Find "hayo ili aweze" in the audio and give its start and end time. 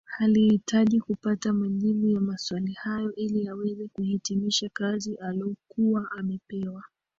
2.73-3.87